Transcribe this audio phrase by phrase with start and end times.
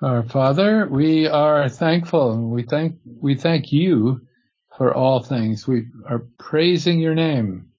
[0.00, 4.20] Our Father, we are thankful and we thank we thank you
[4.76, 5.66] for all things.
[5.66, 7.70] We are praising your name.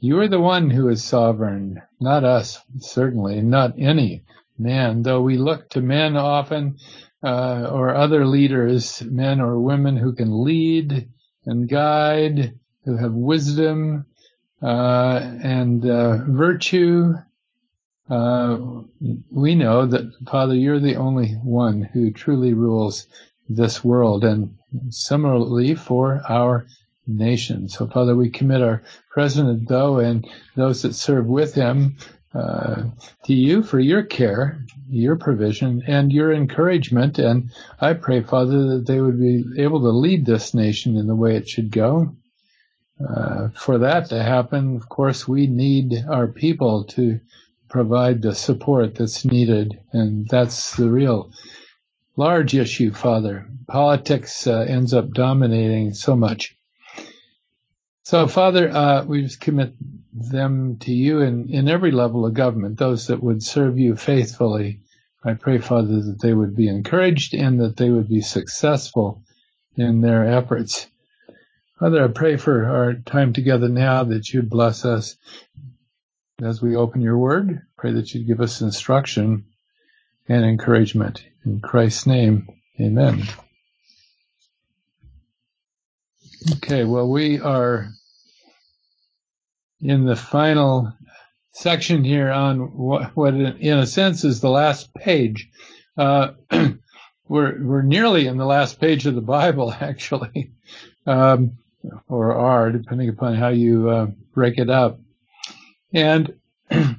[0.00, 4.24] You are the one who is sovereign, not us, certainly, not any
[4.58, 6.78] man, though we look to men often
[7.22, 11.08] uh, or other leaders, men or women who can lead
[11.46, 14.04] and guide, who have wisdom
[14.60, 17.14] uh, and uh, virtue.
[18.08, 18.58] Uh,
[19.30, 23.06] we know that, Father, you're the only one who truly rules
[23.48, 24.56] this world, and
[24.90, 26.66] similarly for our
[27.06, 27.68] nation.
[27.68, 31.96] So, Father, we commit our President, though, and those that serve with him
[32.34, 32.84] uh,
[33.24, 37.18] to you for your care, your provision, and your encouragement.
[37.18, 37.50] And
[37.80, 41.36] I pray, Father, that they would be able to lead this nation in the way
[41.36, 42.14] it should go.
[43.00, 47.20] Uh, for that to happen, of course, we need our people to
[47.68, 51.30] provide the support that's needed, and that's the real
[52.16, 53.46] large issue, Father.
[53.66, 56.56] Politics uh, ends up dominating so much.
[58.02, 59.74] So, Father, uh, we just commit
[60.12, 64.80] them to you in, in every level of government, those that would serve you faithfully.
[65.22, 69.22] I pray, Father, that they would be encouraged and that they would be successful
[69.76, 70.86] in their efforts.
[71.78, 75.16] Father, I pray for our time together now that you'd bless us
[76.42, 77.62] as we open your word.
[77.76, 79.46] Pray that you'd give us instruction
[80.28, 81.24] and encouragement.
[81.44, 82.48] In Christ's name,
[82.80, 83.24] amen.
[86.56, 87.88] Okay, well, we are
[89.80, 90.92] in the final
[91.52, 95.48] section here on what, what in a sense is the last page.
[95.96, 96.32] Uh,
[97.28, 100.52] we're we're nearly in the last page of the Bible, actually,
[101.06, 101.58] um,
[102.06, 105.00] or are depending upon how you uh, break it up.
[105.92, 106.34] And
[106.70, 106.96] I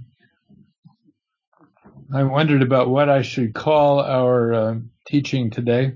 [2.23, 4.75] wondered about what I should call our uh,
[5.07, 5.93] teaching today,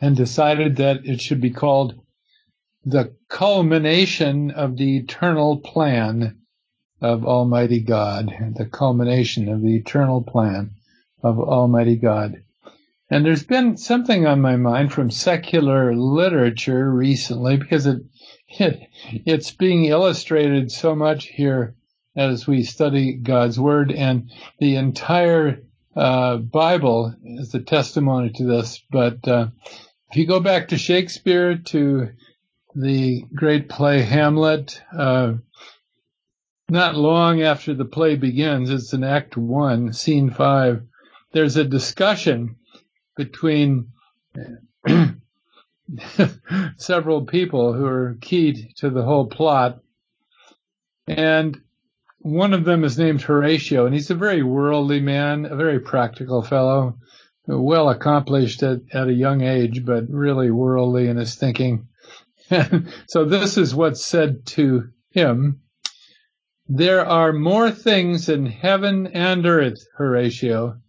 [0.00, 2.00] and decided that it should be called
[2.84, 6.38] the culmination of the eternal plan
[7.00, 10.72] of Almighty God, the culmination of the eternal plan
[11.22, 12.42] of Almighty God.
[13.12, 18.00] And there's been something on my mind from secular literature recently because it,
[18.48, 18.88] it
[19.26, 21.76] it's being illustrated so much here
[22.16, 24.30] as we study God's Word, and
[24.60, 25.62] the entire
[25.94, 28.82] uh, Bible is a testimony to this.
[28.90, 29.48] But uh,
[30.10, 32.08] if you go back to Shakespeare, to
[32.74, 34.80] the great play Hamlet.
[34.90, 35.34] Uh,
[36.70, 40.82] not long after the play begins, it's in Act One, Scene Five.
[41.32, 42.56] There's a discussion
[43.16, 43.88] between
[44.88, 45.06] uh,
[46.76, 49.80] several people who are key to the whole plot,
[51.06, 51.60] and
[52.18, 56.42] one of them is named Horatio, and he's a very worldly man, a very practical
[56.42, 56.96] fellow,
[57.46, 61.88] well accomplished at, at a young age, but really worldly in his thinking.
[63.08, 65.60] so this is what's said to him.
[66.68, 70.80] There are more things in heaven and earth, Horatio,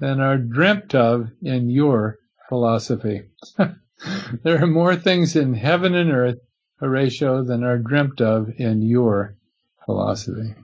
[0.00, 2.18] than are dreamt of in your
[2.48, 3.22] philosophy.
[4.42, 6.38] there are more things in heaven and earth,
[6.80, 9.36] Horatio, than are dreamt of in your
[9.84, 10.54] philosophy.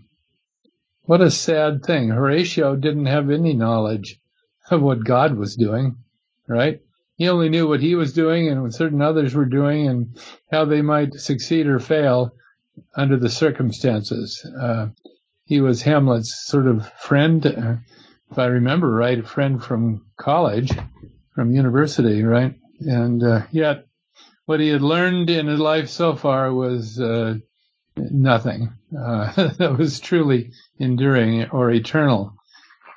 [1.03, 2.09] What a sad thing.
[2.09, 4.19] Horatio didn't have any knowledge
[4.71, 5.97] of what God was doing,
[6.49, 6.81] right?
[7.17, 10.19] He only knew what he was doing and what certain others were doing and
[10.51, 12.33] how they might succeed or fail
[12.95, 14.45] under the circumstances.
[14.61, 14.89] Uh,
[15.45, 17.77] he was Hamlet's sort of friend, uh,
[18.31, 20.71] if I remember right, a friend from college,
[21.35, 22.55] from university, right?
[22.81, 23.87] And uh, yet,
[24.47, 27.37] what he had learned in his life so far was uh,
[27.97, 32.35] nothing uh, that was truly enduring or eternal.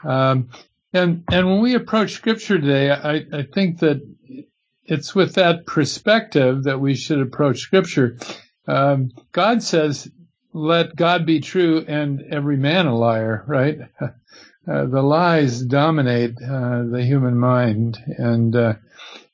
[0.03, 0.50] Um,
[0.94, 4.01] and and when we approach Scripture today, I, I think that
[4.85, 8.18] it's with that perspective that we should approach Scripture.
[8.68, 10.09] Um, God says,
[10.53, 13.79] "Let God be true and every man a liar." Right?
[14.69, 18.74] Uh, the lies dominate uh, the human mind, and uh,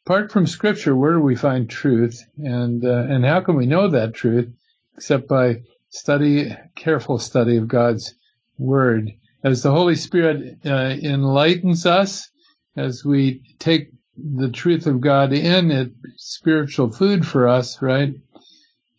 [0.05, 2.23] apart from Scripture, where do we find truth?
[2.37, 4.47] And uh, and how can we know that truth
[4.95, 8.13] except by study, careful study of God's
[8.57, 9.11] Word?
[9.45, 12.27] as the Holy Spirit uh, enlightens us,
[12.75, 18.15] as we take the truth of God in, it's spiritual food for us, right?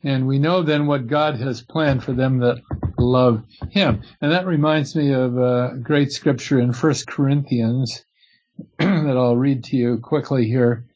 [0.04, 2.62] And we know then what God has planned for them that
[3.06, 4.02] love Him.
[4.20, 8.04] And that reminds me of a great scripture in First Corinthians
[8.78, 10.86] that I'll read to you quickly here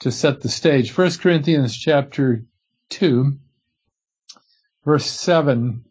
[0.00, 0.90] to set the stage.
[0.90, 2.44] First Corinthians chapter
[2.90, 3.38] 2,
[4.84, 5.84] verse 7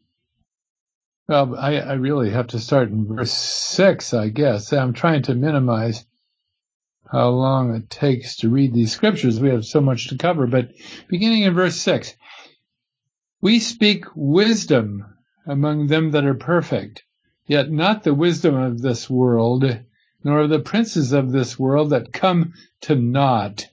[1.27, 4.73] well, I, I really have to start in verse six, I guess.
[4.73, 6.05] I'm trying to minimize
[7.09, 9.39] how long it takes to read these scriptures.
[9.39, 10.71] We have so much to cover, but
[11.07, 12.13] beginning in verse 6,
[13.39, 15.12] we speak wisdom
[15.45, 17.03] among them that are perfect,
[17.47, 19.79] yet not the wisdom of this world,
[20.23, 23.67] nor of the princes of this world that come to naught.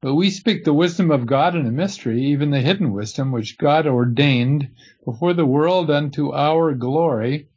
[0.00, 3.56] But we speak the wisdom of God in a mystery, even the hidden wisdom which
[3.56, 4.68] God ordained
[5.04, 7.48] before the world unto our glory,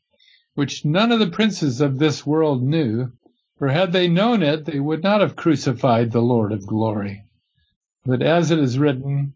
[0.55, 3.11] which none of the princes of this world knew.
[3.57, 7.23] For had they known it, they would not have crucified the Lord of glory.
[8.05, 9.33] But as it is written,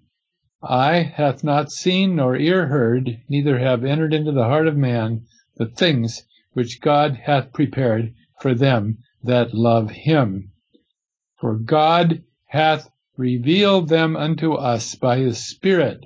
[0.64, 5.26] Eye hath not seen nor ear heard, neither have entered into the heart of man
[5.56, 6.24] the things
[6.54, 10.52] which God hath prepared for them that love him.
[11.40, 16.06] For God hath revealed them unto us by his Spirit.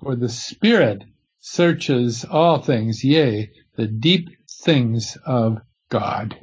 [0.00, 1.04] For the Spirit
[1.38, 5.60] searches all things, yea, the deep things of
[5.90, 6.38] God.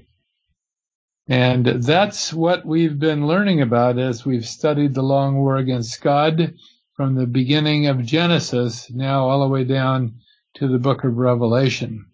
[1.28, 6.54] And that's what we've been learning about as we've studied the long war against God
[6.96, 10.16] from the beginning of Genesis now all the way down
[10.56, 12.06] to the book of Revelation.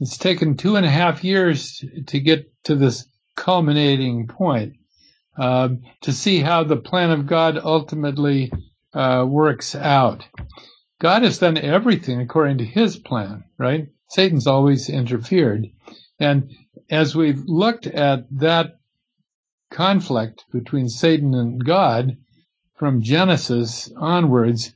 [0.00, 3.06] It's taken two and a half years to get to this
[3.36, 4.74] culminating point,
[5.38, 5.68] uh,
[6.00, 8.50] to see how the plan of God ultimately
[8.92, 10.24] uh, works out.
[11.00, 13.86] God has done everything according to his plan, right?
[14.08, 15.68] Satan's always interfered.
[16.18, 16.50] And
[16.90, 18.78] as we've looked at that
[19.70, 22.16] conflict between Satan and God
[22.76, 24.74] from Genesis onwards,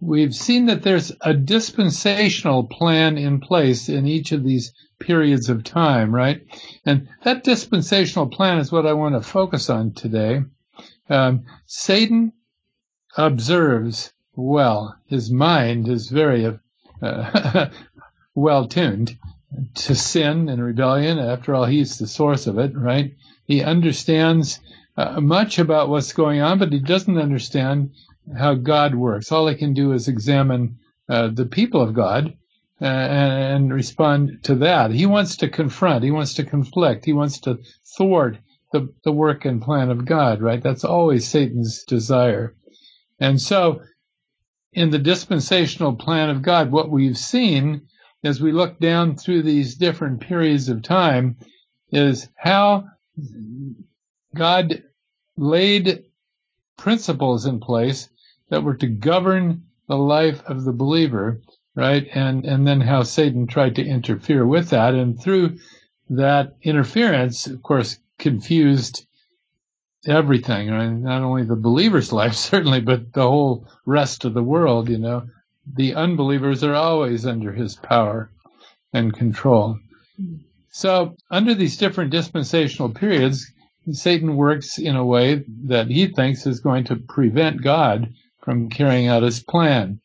[0.00, 5.64] we've seen that there's a dispensational plan in place in each of these periods of
[5.64, 6.42] time, right?
[6.86, 10.42] And that dispensational plan is what I want to focus on today.
[11.08, 12.32] Um, Satan
[13.16, 14.96] observes well.
[15.06, 16.58] His mind is very
[17.02, 17.68] uh,
[18.34, 19.18] well tuned
[19.74, 21.18] to sin and rebellion.
[21.18, 23.14] After all, he's the source of it, right?
[23.44, 24.60] He understands
[24.96, 27.90] uh, much about what's going on, but he doesn't understand
[28.36, 29.32] how God works.
[29.32, 30.78] All he can do is examine
[31.08, 32.36] uh, the people of God
[32.80, 34.90] uh, and, and, respond to that.
[34.90, 36.04] He wants to confront.
[36.04, 37.04] He wants to conflict.
[37.04, 37.58] He wants to
[37.96, 38.38] thwart
[38.72, 40.62] the, the work and plan of God, right?
[40.62, 42.54] That's always Satan's desire.
[43.20, 43.82] And so,
[44.72, 47.82] in the dispensational plan of God, what we've seen
[48.24, 51.36] as we look down through these different periods of time
[51.90, 52.84] is how
[54.34, 54.82] God
[55.36, 56.04] laid
[56.76, 58.08] principles in place
[58.48, 61.40] that were to govern the life of the believer,
[61.74, 62.06] right?
[62.12, 64.94] And, and then how Satan tried to interfere with that.
[64.94, 65.58] And through
[66.10, 69.06] that interference, of course, confused
[70.06, 70.90] everything, right?
[70.90, 75.24] Not only the believer's life, certainly, but the whole rest of the world, you know
[75.66, 78.30] the unbelievers are always under his power
[78.92, 79.78] and control.
[80.70, 83.50] So, under these different dispensational periods,
[83.90, 88.12] Satan works in a way that he thinks is going to prevent God
[88.42, 90.00] from carrying out his plan.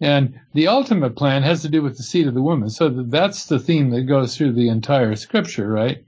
[0.00, 2.68] And the ultimate plan has to do with the seed of the woman.
[2.68, 6.04] So that's the theme that goes through the entire scripture, right?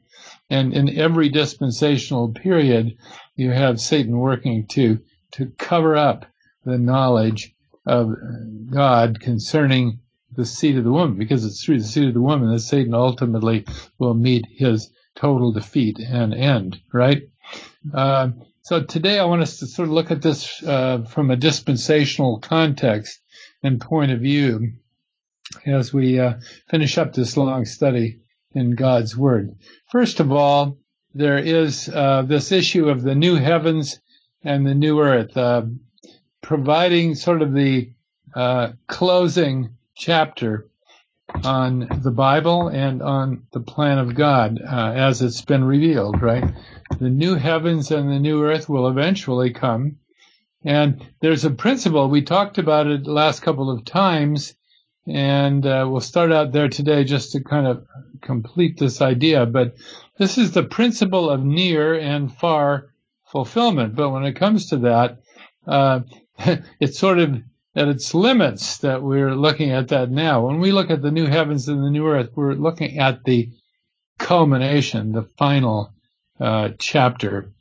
[0.51, 2.97] And in every dispensational period,
[3.37, 5.01] you have Satan working to,
[5.33, 6.27] to cover up
[6.65, 7.55] the knowledge
[7.87, 8.15] of
[8.71, 10.01] God concerning
[10.37, 12.95] the seed of the woman, because it's through the seed of the woman that Satan
[12.95, 13.65] ultimately
[13.99, 17.23] will meet his total defeat and end, right?
[17.93, 18.31] Uh,
[18.63, 22.39] so today I want us to sort of look at this uh, from a dispensational
[22.39, 23.21] context
[23.63, 24.75] and point of view
[25.67, 26.35] as we uh,
[26.69, 28.21] finish up this long study
[28.53, 29.57] in God's Word.
[29.91, 30.79] First of all,
[31.15, 34.01] there is uh, this issue of the new heavens
[34.45, 35.37] and the new earth.
[35.37, 35.63] Uh,
[36.43, 37.91] providing sort of the
[38.35, 40.69] uh, closing chapter
[41.45, 46.45] on the Bible and on the plan of God uh, as it's been revealed, right?
[46.99, 49.99] The new heavens and the new earth will eventually come.
[50.65, 54.55] And there's a principle, we talked about it last couple of times,
[55.07, 57.87] and uh, we'll start out there today just to kind of
[58.21, 59.47] complete this idea.
[59.47, 59.77] But
[60.19, 62.93] this is the principle of near and far
[63.27, 63.95] fulfillment.
[63.95, 65.21] But when it comes to that,
[65.67, 66.01] uh,
[66.81, 67.37] it's sort of
[67.79, 70.45] at its limits that we're looking at that now.
[70.45, 73.51] When we look at the new heavens and the new earth, we're looking at the
[74.19, 75.93] culmination, the final
[76.41, 77.53] uh, chapter,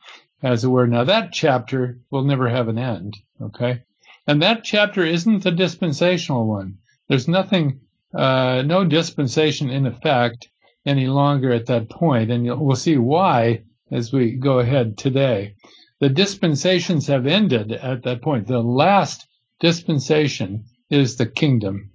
[0.42, 0.88] as it were.
[0.88, 3.84] Now that chapter will never have an end, okay?
[4.26, 6.80] And that chapter isn't the dispensational one.
[7.08, 7.82] There's nothing,
[8.12, 10.50] uh, no dispensation in effect
[10.84, 12.32] any longer at that point.
[12.32, 15.54] and we'll see why as we go ahead today
[16.00, 18.48] the dispensations have ended at that point.
[18.48, 19.27] The last
[19.60, 21.92] dispensation is the kingdom.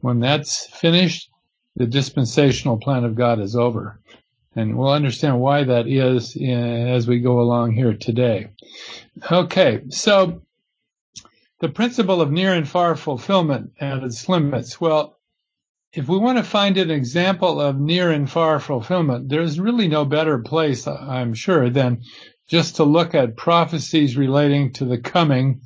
[0.00, 1.30] When that's finished,
[1.76, 4.00] the dispensational plan of God is over.
[4.54, 8.50] And we'll understand why that is as we go along here today.
[9.30, 10.42] Okay, so
[11.60, 14.80] the principle of near and far fulfillment and its limits.
[14.80, 15.18] Well,
[15.94, 20.04] if we want to find an example of near and far fulfillment, there's really no
[20.04, 22.02] better place, I'm sure, than
[22.48, 25.62] just to look at prophecies relating to the coming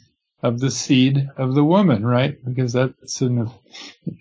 [0.46, 2.36] of the seed of the woman, right?
[2.44, 3.50] Because that's, in,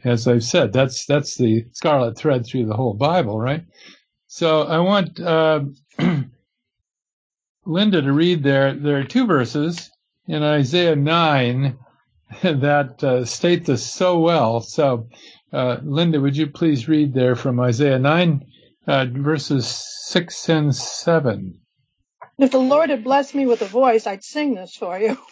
[0.04, 3.64] as I've said, that's that's the scarlet thread through the whole Bible, right?
[4.28, 5.62] So I want uh,
[7.66, 8.74] Linda to read there.
[8.74, 9.92] There are two verses
[10.28, 11.78] in Isaiah nine
[12.42, 14.62] that uh, state this so well.
[14.62, 15.08] So
[15.54, 18.46] uh, Linda, would you please read there from Isaiah 9,
[18.88, 19.68] uh, verses
[20.08, 21.62] 6 and 7?
[22.38, 25.18] If the Lord had blessed me with a voice, I'd sing this for you.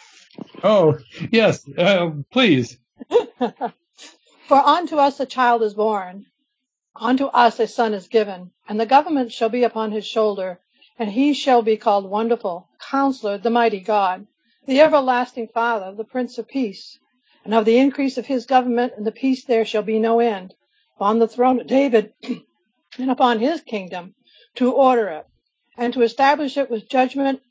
[0.64, 0.98] Oh,
[1.32, 2.78] yes, uh, please.
[4.48, 6.26] for unto us a child is born,
[6.96, 10.60] unto us a son is given, and the government shall be upon his shoulder,
[10.98, 14.28] and he shall be called Wonderful, Counselor, the Mighty God,
[14.66, 16.98] the Everlasting Father, the Prince of Peace
[17.44, 20.54] and of the increase of his government and the peace there shall be no end
[20.96, 22.14] upon the throne of David
[22.98, 24.16] and upon his kingdom
[24.56, 25.26] to order it
[25.78, 27.42] and to establish it with judgment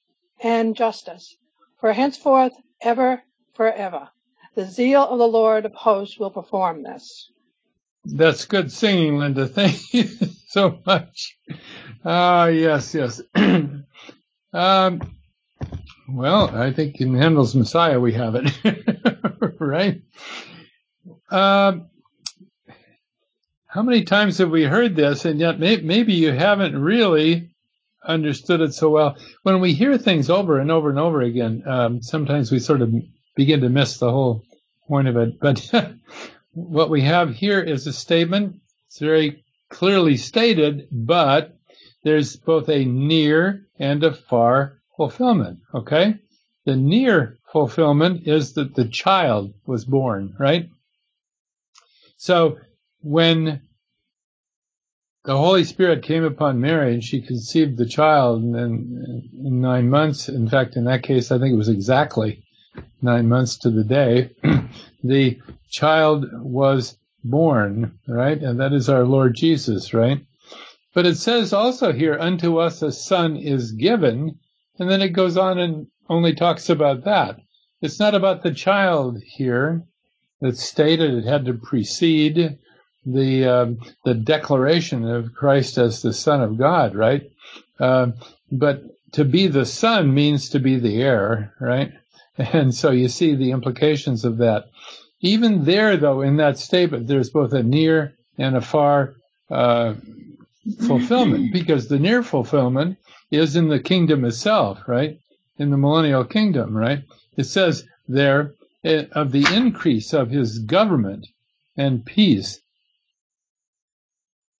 [0.41, 1.37] and justice
[1.81, 3.23] for henceforth ever
[3.55, 4.09] forever.
[4.55, 7.31] The zeal of the Lord of hosts will perform this.
[8.05, 9.47] That's good singing, Linda.
[9.49, 10.09] Thank you
[10.49, 11.39] so much.
[12.05, 13.21] Ah, yes, yes.
[14.53, 15.01] um,
[16.09, 18.53] well, I think in Handel's Messiah we have it,
[19.61, 20.03] right?
[21.31, 21.89] Um,
[23.67, 27.52] how many times have we heard this, and yet may- maybe you haven't really
[28.07, 29.17] understood it so well?
[29.43, 32.93] When we hear things over and over and over again, um, sometimes we sort of
[33.37, 34.45] begin to miss the whole
[34.89, 35.39] point of it.
[35.41, 35.95] But
[36.53, 38.61] what we have here is a statement.
[38.89, 41.57] It's very clearly stated, but
[42.05, 45.61] there's both a near and a far fulfillment.
[45.75, 46.17] Okay.
[46.65, 50.69] The near fulfillment is that the child was born, right?
[52.17, 52.59] So
[53.01, 53.63] when
[55.25, 59.89] the Holy Spirit came upon Mary and she conceived the child and then in nine
[59.89, 62.43] months, in fact, in that case, I think it was exactly
[63.01, 64.31] nine months to the day,
[65.05, 65.39] the
[65.71, 68.41] child was born, right?
[68.41, 70.25] And that is our Lord Jesus, right?
[70.95, 74.39] But it says also here, unto us a son is given,
[74.79, 77.39] and then it goes on and only talks about that.
[77.81, 79.85] It's not about the child here.
[80.41, 82.59] It's stated it had to precede
[83.05, 87.31] the um, the declaration of Christ as the Son of God, right?
[87.79, 88.13] Uh,
[88.51, 88.83] but
[89.13, 91.93] to be the Son means to be the heir, right?
[92.39, 94.71] And so you see the implications of that.
[95.21, 99.15] Even there, though, in that statement, there's both a near and a far
[99.51, 99.95] uh,
[100.87, 102.97] fulfillment, because the near fulfillment
[103.31, 105.19] is in the kingdom itself, right?
[105.59, 107.03] In the millennial kingdom, right?
[107.37, 111.27] It says there eh, of the increase of his government
[111.77, 112.61] and peace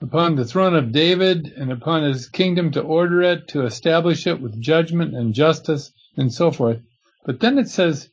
[0.03, 4.41] upon the throne of David and upon his kingdom to order it, to establish it
[4.41, 6.81] with judgment and justice and so forth.
[7.25, 8.09] But then it says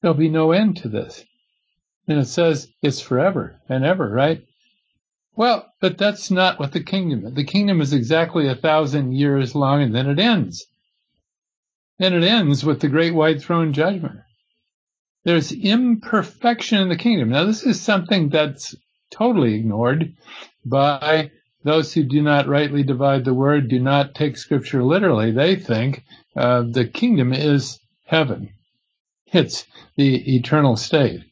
[0.00, 1.24] there'll be no end to this.
[2.06, 4.44] And it says it's forever and ever, right?
[5.34, 7.34] Well, but that's not what the kingdom is.
[7.34, 10.66] The kingdom is exactly a thousand years long and then it ends.
[11.98, 14.20] And it ends with the great white throne judgment.
[15.24, 17.30] There's imperfection in the kingdom.
[17.30, 18.74] Now, this is something that's
[19.10, 20.14] totally ignored
[20.64, 21.30] by
[21.64, 25.32] those who do not rightly divide the word, do not take scripture literally.
[25.32, 26.04] They think
[26.36, 28.50] uh, the kingdom is heaven.
[29.32, 29.66] It's
[29.96, 31.22] the eternal state.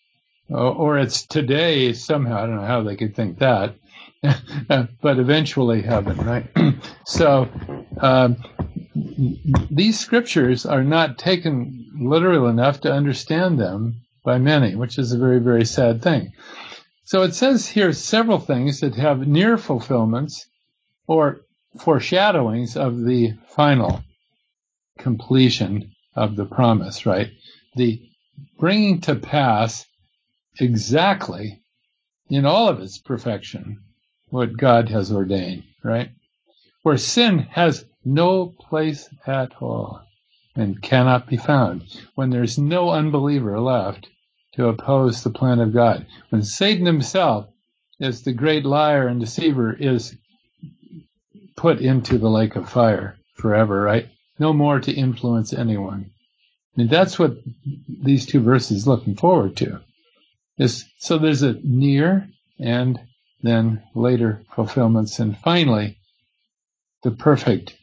[0.49, 2.43] Or it's today somehow.
[2.43, 3.75] I don't know how they could think that.
[4.69, 6.47] but eventually heaven, right?
[7.05, 7.49] so
[8.01, 8.37] um,
[9.71, 15.19] these scriptures are not taken literal enough to understand them by many, which is a
[15.19, 16.33] very, very sad thing.
[17.05, 20.47] So it says here several things that have near fulfillments
[21.07, 21.43] or
[21.79, 24.03] foreshadowings of the final
[24.99, 27.31] completion of the promise, right?
[27.77, 28.01] The
[28.59, 29.87] bringing to pass
[30.61, 31.61] exactly
[32.29, 33.83] in all of its perfection
[34.29, 36.11] what God has ordained, right?
[36.83, 40.03] Where sin has no place at all
[40.55, 41.83] and cannot be found.
[42.15, 44.09] When there's no unbeliever left
[44.55, 46.07] to oppose the plan of God.
[46.31, 47.49] When Satan himself,
[48.01, 50.17] as the great liar and deceiver, is
[51.57, 54.09] put into the lake of fire forever, right?
[54.39, 56.11] No more to influence anyone.
[56.75, 57.37] I mean, that's what
[57.89, 59.81] these two verses looking forward to.
[60.59, 62.29] Is so there's a near
[62.59, 63.01] and
[63.43, 65.19] then later fulfillments.
[65.19, 65.99] And finally,
[67.03, 67.77] the perfect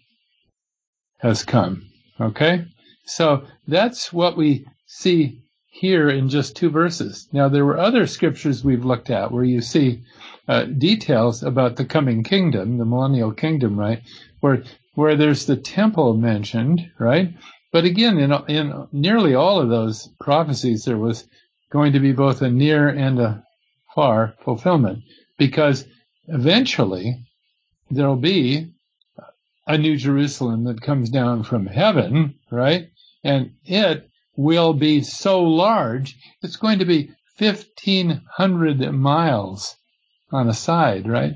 [1.18, 1.90] has come.
[2.20, 2.66] Okay?
[3.06, 7.28] So that's what we see here in just two verses.
[7.32, 10.04] Now, there were other scriptures we've looked at where you see
[10.48, 14.02] uh, details about the coming kingdom, the millennial kingdom, right?
[14.40, 14.64] Where
[14.96, 17.34] where there's the temple mentioned, right?
[17.72, 21.28] But again, in in nearly all of those prophecies, there was
[21.72, 23.44] going to be both a near and a
[23.94, 25.04] far fulfillment,
[25.38, 25.86] because
[26.28, 27.26] eventually
[27.92, 28.74] there'll be
[29.68, 32.90] a new Jerusalem that comes down from heaven, right?
[33.24, 34.09] And it
[34.40, 39.76] will be so large, it's going to be 1500 miles
[40.32, 41.34] on a side, right?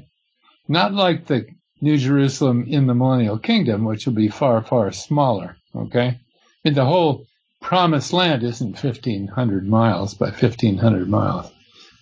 [0.70, 1.46] Not like the
[1.82, 6.22] New Jerusalem in the millennial kingdom, which will be far, far smaller, okay?
[6.64, 7.26] And the whole
[7.62, 11.52] promised land isn't 1500 miles by 1500 miles,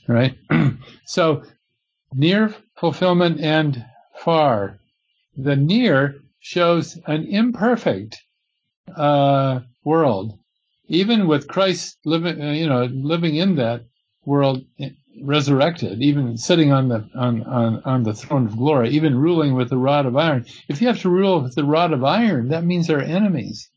[0.08, 0.38] right?
[1.06, 1.42] so
[2.14, 3.84] near fulfillment and
[4.20, 4.78] far
[5.36, 8.22] the near shows an imperfect
[8.96, 10.38] uh, world,
[10.92, 13.86] even with Christ living, uh, you know, living in that
[14.26, 14.90] world, eh,
[15.24, 19.70] resurrected, even sitting on the on, on on the throne of glory, even ruling with
[19.70, 20.46] the rod of iron.
[20.68, 23.70] If you have to rule with the rod of iron, that means there are enemies,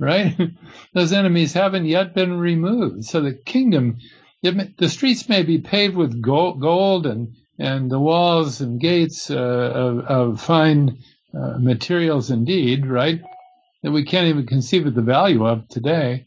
[0.00, 0.36] right?
[0.92, 3.04] Those enemies haven't yet been removed.
[3.04, 3.98] So the kingdom,
[4.42, 7.28] it, the streets may be paved with gold, gold and
[7.60, 10.98] and the walls and gates uh, of, of, fine
[11.32, 13.20] uh, materials indeed, right?
[13.82, 16.25] That we can't even conceive of the value of today.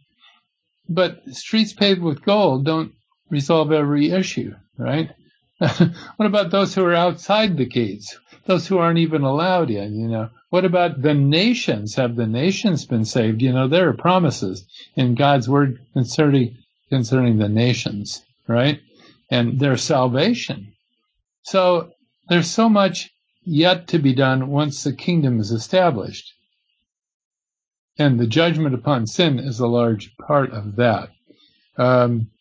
[0.90, 2.94] But streets paved with gold don't
[3.30, 5.12] resolve every issue, right?
[5.60, 8.18] what about those who are outside the gates?
[8.46, 10.30] Those who aren't even allowed in, you know?
[10.50, 11.94] What about the nations?
[11.96, 13.44] Have the nations been saved?
[13.44, 14.66] You know, there are promises
[14.96, 16.58] in God's word concerning,
[16.90, 18.80] concerning the nations, right?
[19.30, 20.74] And their salvation.
[21.44, 21.92] So
[22.30, 23.12] there's so much
[23.44, 26.34] yet to be done once the kingdom is established.
[28.00, 31.10] And the judgment upon sin is a large part of that.
[31.78, 32.32] Um,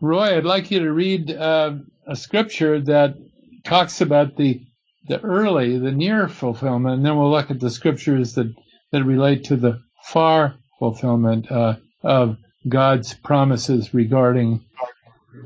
[0.00, 1.74] Roy, I'd like you to read uh,
[2.06, 3.16] a scripture that
[3.64, 4.62] talks about the
[5.06, 8.54] the early, the near fulfillment, and then we'll look at the scriptures that,
[8.90, 12.38] that relate to the far fulfillment uh, of
[12.68, 14.64] God's promises regarding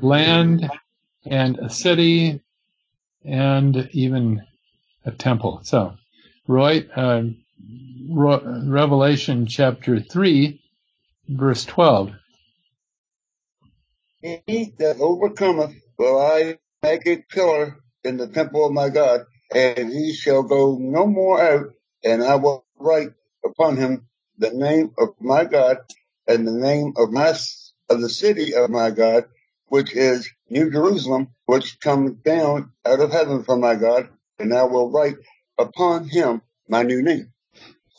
[0.01, 0.69] land
[1.25, 2.41] and a city
[3.25, 4.41] and even
[5.05, 5.59] a temple.
[5.63, 5.95] So,
[6.47, 7.23] Roy, uh,
[8.11, 10.61] Revelation chapter 3,
[11.29, 12.11] verse 12.
[14.21, 19.21] He that overcometh will I make a pillar in the temple of my God,
[19.53, 21.67] and he shall go no more out,
[22.03, 23.11] and I will write
[23.45, 25.77] upon him the name of my God
[26.27, 27.33] and the name of my
[27.89, 29.25] of the city of my God,
[29.67, 34.63] which is New Jerusalem, which comes down out of heaven from my God, and I
[34.63, 35.17] will write
[35.57, 37.31] upon him my new name.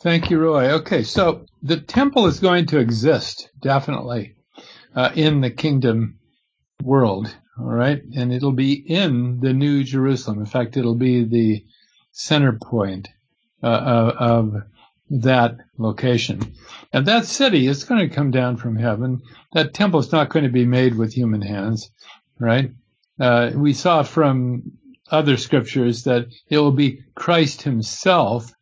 [0.01, 0.71] Thank you, Roy.
[0.71, 4.33] Okay, so the temple is going to exist definitely
[4.95, 6.17] uh, in the kingdom
[6.81, 10.39] world, all right, and it'll be in the New Jerusalem.
[10.39, 11.63] In fact, it'll be the
[12.11, 13.09] center point
[13.61, 14.55] uh, of,
[15.13, 16.55] that location.
[16.93, 19.21] And that city is going to come down from heaven.
[19.51, 21.91] That temple is not going to be made with human hands,
[22.39, 22.71] right?
[23.19, 24.71] Uh, we saw from
[25.11, 28.53] other scriptures that it will be Christ himself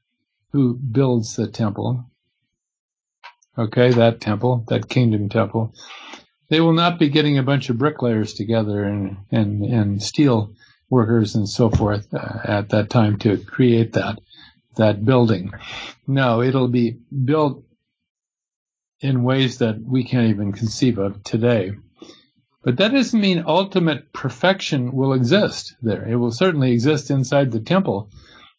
[0.52, 2.06] who builds the temple.
[3.58, 5.74] Okay, that temple, that kingdom temple.
[6.50, 10.54] They will not be getting a bunch of bricklayers together and, and, and steel
[10.90, 14.20] workers and so forth uh, at that time to create that
[14.76, 15.52] that building.
[16.08, 17.64] No, it'll be built
[19.02, 21.74] in ways that we can't even conceive of today.
[22.64, 26.08] But that doesn't mean ultimate perfection will exist there.
[26.08, 28.10] It will certainly exist inside the temple,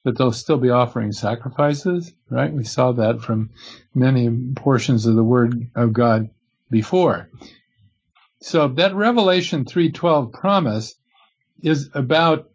[0.02, 2.52] but they'll still be offering sacrifices, right?
[2.52, 3.50] We saw that from
[3.94, 6.30] many portions of the Word of God
[6.70, 7.28] before.
[8.42, 10.94] So that Revelation 3:12 promise
[11.62, 12.48] is about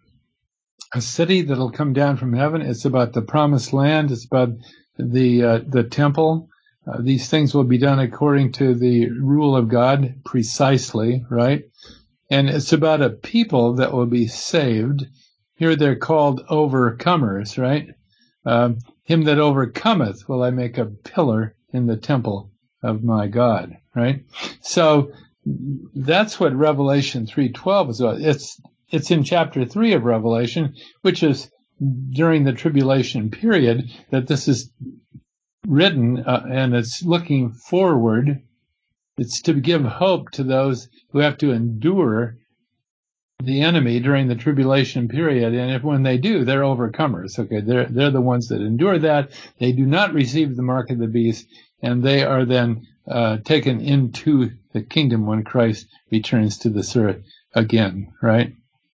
[0.93, 2.61] a city that'll come down from heaven.
[2.61, 4.11] It's about the promised land.
[4.11, 4.49] It's about
[4.97, 6.49] the uh, the temple.
[6.87, 11.63] Uh, these things will be done according to the rule of God precisely, right?
[12.29, 15.05] And it's about a people that will be saved.
[15.55, 17.89] Here they're called overcomers, right?
[18.45, 22.51] Um, him that overcometh will I make a pillar in the temple
[22.83, 24.25] of my God, right?
[24.61, 25.11] So
[25.95, 28.21] that's what Revelation 3:12 is about.
[28.21, 31.49] It's it's in chapter 3 of Revelation, which is
[32.11, 34.71] during the tribulation period that this is
[35.67, 38.41] written uh, and it's looking forward.
[39.17, 42.37] It's to give hope to those who have to endure
[43.43, 45.53] the enemy during the tribulation period.
[45.53, 47.37] And if when they do, they're overcomers.
[47.37, 47.61] Okay.
[47.61, 49.31] They're, they're the ones that endure that.
[49.59, 51.45] They do not receive the mark of the beast
[51.81, 57.21] and they are then, uh, taken into the kingdom when Christ returns to this earth
[57.53, 58.53] again, right?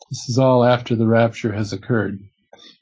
[0.10, 2.20] This is all after the rapture has occurred.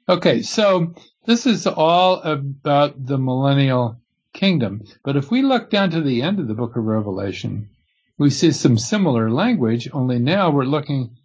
[0.08, 0.42] Okay.
[0.42, 0.96] So
[1.26, 4.00] this is all about the millennial
[4.34, 4.84] kingdom.
[5.04, 7.70] But if we look down to the end of the book of Revelation,
[8.18, 11.16] we see some similar language, only now we're looking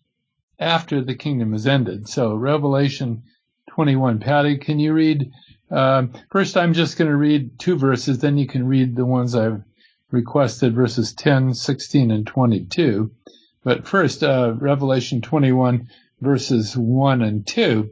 [0.64, 2.09] after the kingdom has ended.
[2.09, 3.22] So Revelation
[3.70, 4.18] 21.
[4.18, 5.31] Patty, can you read?
[5.70, 9.35] Uh, first, I'm just going to read two verses, then you can read the ones
[9.35, 9.62] I've
[10.11, 13.11] requested, verses 10, 16, and 22.
[13.62, 15.88] But first, uh, Revelation 21,
[16.20, 17.90] verses 1 and 2.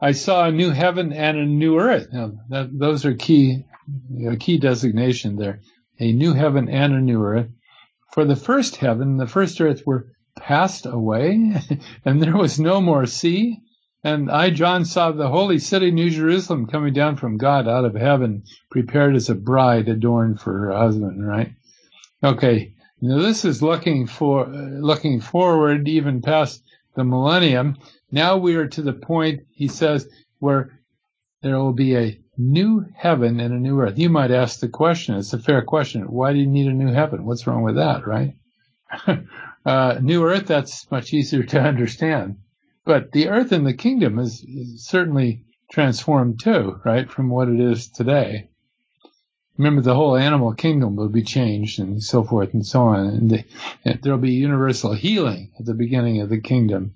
[0.00, 2.08] I saw a new heaven and a new earth.
[2.12, 3.64] Now, that, those are key,
[4.12, 5.60] you know, key designation there.
[5.98, 7.48] A new heaven and a new earth.
[8.12, 11.60] For the first heaven the first earth were passed away,
[12.04, 13.60] and there was no more sea.
[14.04, 17.94] And I, John, saw the holy city, New Jerusalem, coming down from God out of
[17.94, 21.52] heaven, prepared as a bride adorned for her husband, right?
[22.22, 22.74] Okay.
[23.00, 26.62] Now this is looking for, looking forward even past
[26.94, 27.76] the millennium.
[28.10, 30.78] Now we are to the point, he says, where
[31.42, 33.98] there will be a new heaven and a new earth.
[33.98, 36.02] You might ask the question, it's a fair question.
[36.02, 37.24] Why do you need a new heaven?
[37.24, 38.34] What's wrong with that, right?
[39.66, 42.38] uh, new earth, that's much easier to understand.
[42.84, 44.44] But the earth in the kingdom is,
[44.76, 48.48] certainly transformed too, right, from what it is today.
[49.58, 53.06] Remember, the whole animal kingdom will be changed and so forth and so on.
[53.06, 56.94] And, the, there'll be universal healing at the beginning of the kingdom.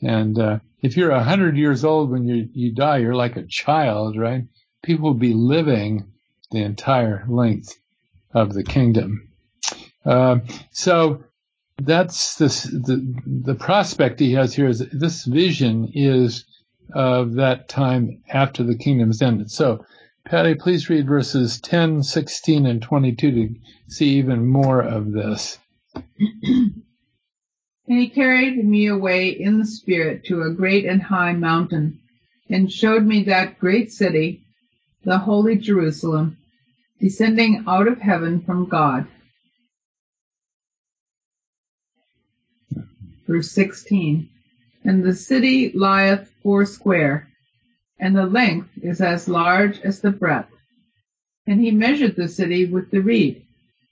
[0.00, 3.46] And uh, if you're a hundred years old when you you die, you're like a
[3.46, 4.44] child, right?
[4.82, 6.12] people will be living
[6.50, 7.78] the entire length
[8.34, 9.28] of the kingdom.
[10.04, 10.38] Uh,
[10.72, 11.24] so
[11.84, 16.44] that's the, the prospect he has here is this vision is
[16.94, 19.50] of that time after the kingdom is ended.
[19.50, 19.84] So,
[20.24, 23.54] Patty, please read verses 10, 16, and 22 to
[23.88, 25.58] see even more of this.
[25.94, 26.82] and
[27.86, 31.98] he carried me away in the spirit to a great and high mountain
[32.48, 34.42] and showed me that great city,
[35.04, 36.36] the holy Jerusalem,
[37.00, 39.06] descending out of heaven from God.
[43.32, 44.28] Verse 16.
[44.84, 47.28] And the city lieth foursquare,
[47.98, 50.50] and the length is as large as the breadth.
[51.46, 53.46] And he measured the city with the reed,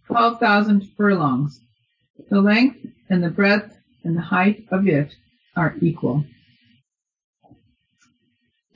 [0.07, 1.59] twelve thousand furlongs.
[2.29, 3.74] The length and the breadth
[4.05, 5.16] and the height of it
[5.57, 6.24] are equal.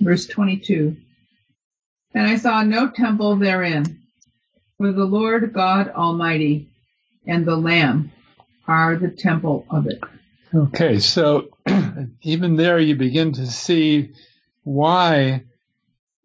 [0.00, 0.96] Verse 22.
[2.14, 4.00] And I saw no temple therein,
[4.78, 6.70] for the Lord God Almighty
[7.26, 8.12] and the Lamb
[8.66, 10.00] are the temple of it.
[10.54, 11.48] Okay, so
[12.22, 14.12] even there you begin to see
[14.62, 15.42] why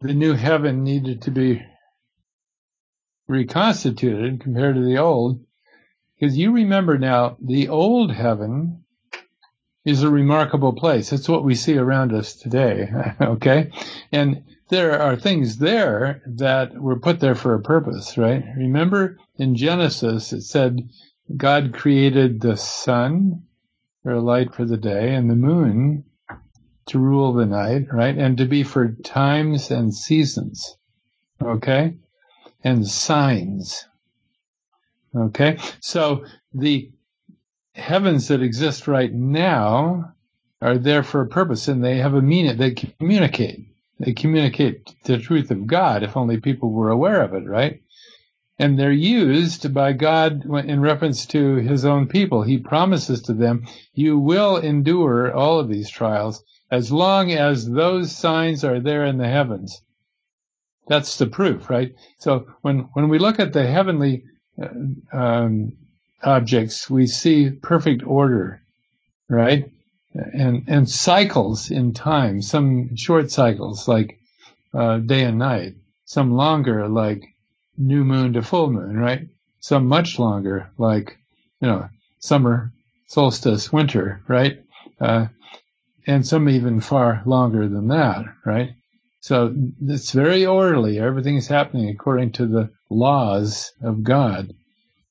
[0.00, 1.60] the new heaven needed to be
[3.26, 5.44] reconstituted compared to the old.
[6.14, 8.84] Because you remember now, the old heaven
[9.84, 11.10] is a remarkable place.
[11.10, 12.88] That's what we see around us today.
[13.20, 13.72] okay?
[14.12, 18.44] And there are things there that were put there for a purpose, right?
[18.56, 20.88] Remember in Genesis, it said
[21.36, 23.42] God created the sun
[24.02, 26.04] for light for the day and the moon
[26.86, 28.16] to rule the night, right?
[28.16, 30.76] And to be for times and seasons.
[31.42, 31.94] Okay?
[32.64, 33.86] And signs.
[35.14, 35.58] Okay?
[35.80, 36.90] So the
[37.74, 40.14] heavens that exist right now
[40.60, 42.56] are there for a purpose and they have a meaning.
[42.56, 43.66] They communicate.
[43.98, 47.82] They communicate the truth of God if only people were aware of it, right?
[48.60, 52.42] And they're used by God in reference to his own people.
[52.42, 58.16] He promises to them, you will endure all of these trials as long as those
[58.16, 59.82] signs are there in the heavens.
[60.86, 61.94] That's the proof, right?
[62.18, 64.24] So when, when we look at the heavenly
[64.60, 64.68] uh,
[65.16, 65.72] um,
[66.22, 68.62] objects, we see perfect order,
[69.28, 69.70] right?
[70.14, 72.42] and and cycles in time.
[72.42, 74.18] Some short cycles like
[74.74, 75.74] uh, day and night.
[76.04, 77.29] Some longer like
[77.80, 79.28] new moon to full moon, right?
[79.60, 81.16] Some much longer like
[81.60, 81.88] you know
[82.18, 82.72] summer
[83.06, 84.62] solstice, winter, right?
[85.00, 85.26] Uh,
[86.06, 88.70] and some even far longer than that, right?
[89.20, 90.98] So it's very orderly.
[90.98, 94.52] Everything is happening according to the laws of God.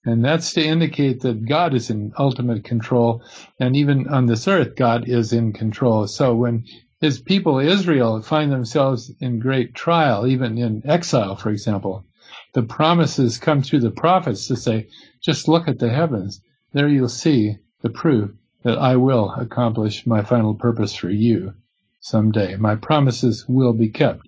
[0.06, 3.22] And that's to indicate that God is in ultimate control.
[3.60, 6.08] And even on this earth, God is in control.
[6.08, 6.66] So when
[7.02, 12.06] his people, Israel, find themselves in great trial, even in exile, for example,
[12.54, 14.88] the promises come through the prophets to say,
[15.22, 16.42] just look at the heavens.
[16.74, 18.32] There you'll see the proof
[18.64, 21.54] that I will accomplish my final purpose for you
[22.00, 22.56] someday.
[22.56, 24.28] My promises will be kept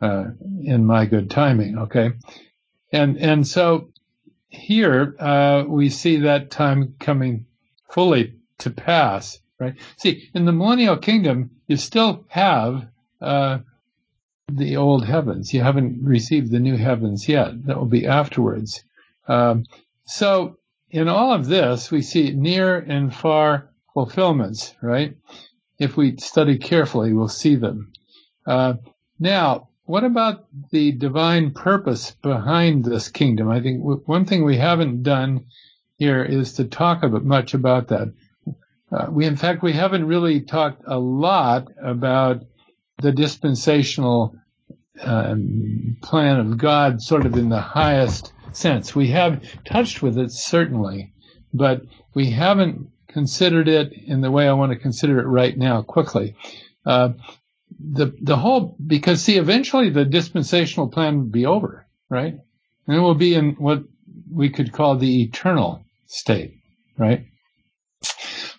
[0.00, 0.26] uh,
[0.62, 1.78] in my good timing.
[1.78, 2.12] Okay,
[2.92, 3.90] and and so
[4.48, 7.46] here uh, we see that time coming
[7.90, 9.38] fully to pass.
[9.58, 9.74] Right.
[9.96, 12.86] See, in the millennial kingdom, you still have
[13.20, 13.60] uh,
[14.48, 15.52] the old heavens.
[15.52, 17.66] You haven't received the new heavens yet.
[17.66, 18.84] That will be afterwards.
[19.26, 19.64] Um,
[20.04, 20.58] so
[20.90, 25.16] in all of this, we see near and far fulfillments, right?
[25.78, 27.92] If we study carefully, we'll see them.
[28.46, 28.74] Uh,
[29.18, 33.50] now, what about the divine purpose behind this kingdom?
[33.50, 35.46] I think w- one thing we haven't done
[35.96, 38.12] here is to talk about much about that.
[38.92, 42.44] Uh, we, in fact, we haven't really talked a lot about
[42.98, 44.36] the dispensational
[45.02, 48.94] um, plan of God, sort of in the highest sense.
[48.94, 51.12] We have touched with it certainly,
[51.52, 51.82] but
[52.14, 55.82] we haven't considered it in the way I want to consider it right now.
[55.82, 56.36] Quickly,
[56.84, 57.10] uh,
[57.78, 62.34] the the whole because see, eventually the dispensational plan would be over, right?
[62.86, 63.82] And it will be in what
[64.30, 66.54] we could call the eternal state,
[66.96, 67.26] right?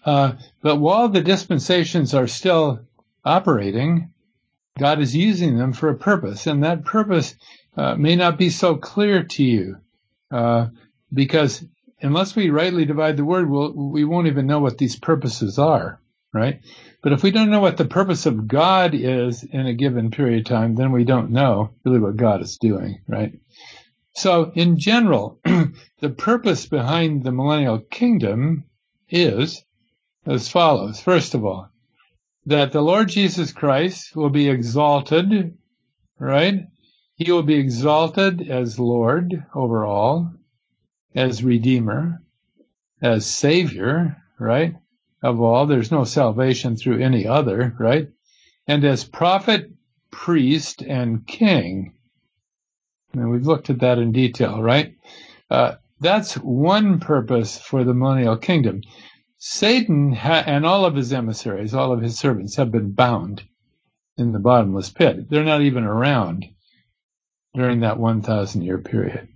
[0.06, 2.80] Uh, but while the dispensations are still
[3.26, 4.12] operating,
[4.77, 7.35] God is using them for a purpose, and that purpose
[7.75, 9.77] uh, may not be so clear to you
[10.31, 10.67] uh,
[11.13, 11.63] because
[12.01, 15.99] unless we rightly divide the word, we'll, we won't even know what these purposes are,
[16.33, 16.61] right?
[17.01, 20.39] But if we don't know what the purpose of God is in a given period
[20.39, 23.33] of time, then we don't know really what God is doing, right?
[24.13, 25.39] So in general,
[25.99, 28.65] the purpose behind the millennial kingdom
[29.09, 29.63] is
[30.25, 30.99] as follows.
[30.99, 31.69] First of all,
[32.47, 35.57] that the Lord Jesus Christ will be exalted,
[36.17, 36.65] right?
[37.15, 40.31] He will be exalted as Lord over all,
[41.13, 42.21] as Redeemer,
[43.01, 44.75] as Savior, right?
[45.21, 45.65] Of all.
[45.65, 48.07] There's no salvation through any other, right?
[48.65, 49.69] And as prophet,
[50.10, 51.95] priest, and king.
[53.12, 54.95] And we've looked at that in detail, right?
[55.51, 58.83] Uh, that's one purpose for the millennial kingdom.
[59.39, 63.43] Satan ha- and all of his emissaries, all of his servants have been bound
[64.17, 65.30] in the bottomless pit.
[65.30, 66.45] They're not even around
[67.54, 69.28] during that 1,000 year period.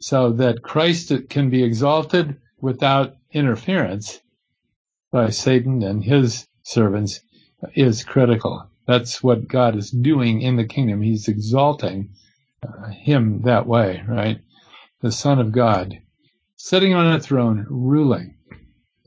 [0.00, 4.20] So that Christ can be exalted without interference
[5.10, 7.20] by Satan and his servants
[7.74, 8.68] is critical.
[8.86, 11.02] That's what God is doing in the kingdom.
[11.02, 12.10] He's exalting
[12.66, 14.40] uh, him that way, right?
[15.02, 15.98] The Son of God,
[16.56, 18.37] sitting on a throne, ruling.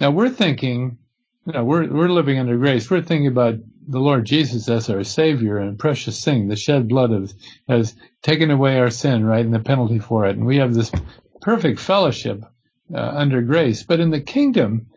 [0.01, 0.97] Now we're thinking,
[1.45, 2.89] you know, we're, we're living under grace.
[2.89, 6.47] We're thinking about the Lord Jesus as our Savior and precious thing.
[6.47, 7.31] The shed blood of,
[7.69, 10.35] has taken away our sin, right, and the penalty for it.
[10.35, 10.91] And we have this
[11.39, 12.43] perfect fellowship
[12.91, 13.83] uh, under grace.
[13.83, 14.87] But in the kingdom,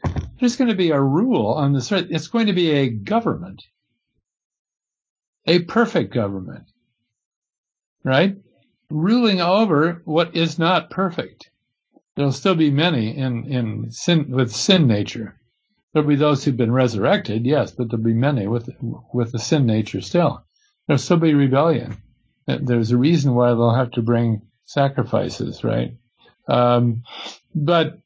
[0.40, 2.06] there's going to be a rule on this earth.
[2.08, 3.62] It's going to be a government,
[5.46, 6.64] a perfect government,
[8.04, 8.38] right?
[8.88, 11.50] Ruling over what is not perfect.
[12.16, 15.38] There'll still be many in, in sin, with sin nature.
[15.92, 18.68] There'll be those who've been resurrected, yes, but there'll be many with,
[19.12, 20.44] with the sin nature still.
[20.86, 21.96] There'll still be rebellion.
[22.46, 25.96] There's a reason why they'll have to bring sacrifices, right?
[26.48, 27.02] Um,
[27.54, 27.98] but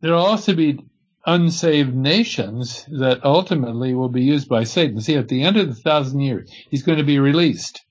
[0.00, 0.80] there'll also be
[1.26, 5.00] unsaved nations that ultimately will be used by Satan.
[5.00, 7.84] See, at the end of the thousand years, he's going to be released.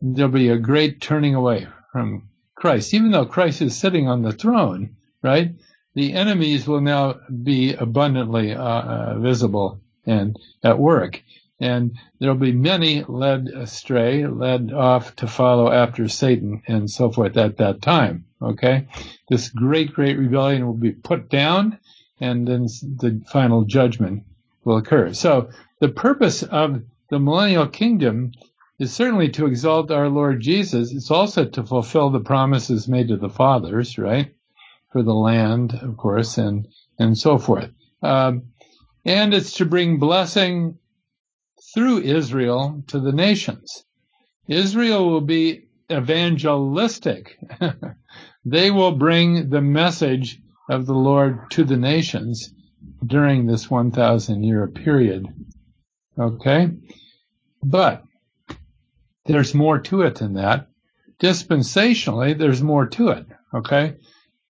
[0.00, 2.92] There'll be a great turning away from Christ.
[2.94, 5.52] Even though Christ is sitting on the throne, right?
[5.94, 11.22] The enemies will now be abundantly uh, uh, visible and at work.
[11.58, 17.36] And there'll be many led astray, led off to follow after Satan and so forth
[17.36, 18.26] at that time.
[18.42, 18.88] Okay?
[19.30, 21.78] This great, great rebellion will be put down
[22.20, 24.24] and then the final judgment
[24.64, 25.12] will occur.
[25.14, 28.32] So the purpose of the millennial kingdom
[28.78, 30.92] is certainly to exalt our Lord Jesus.
[30.92, 34.34] It's also to fulfill the promises made to the fathers, right?
[34.92, 37.70] For the land, of course, and, and so forth.
[38.02, 38.42] Um,
[39.04, 40.78] and it's to bring blessing
[41.74, 43.84] through Israel to the nations.
[44.48, 47.38] Israel will be evangelistic.
[48.44, 52.52] they will bring the message of the Lord to the nations
[53.04, 55.26] during this 1,000 year period.
[56.18, 56.70] Okay?
[57.62, 58.05] But
[59.26, 60.68] there's more to it than that.
[61.20, 63.96] Dispensationally, there's more to it, okay?